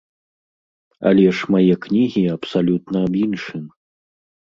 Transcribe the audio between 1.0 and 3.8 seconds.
Але ж мае кнігі абсалютна аб іншым.